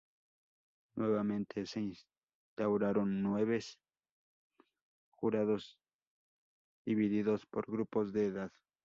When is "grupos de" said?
7.71-8.25